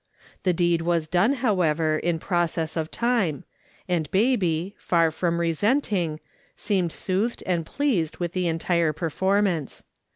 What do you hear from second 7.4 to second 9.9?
and pleased with the entire perform ance.